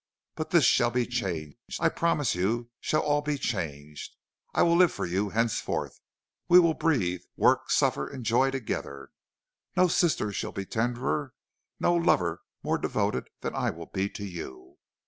[0.33, 4.15] But this shall be changed; I promise you shall all be changed.
[4.51, 6.01] I will live for you henceforth;
[6.49, 9.11] we will breathe, work, suffer, enjoy together.
[9.77, 11.35] No sister shall be tenderer,
[11.79, 14.79] no lover more devoted than I will be to you.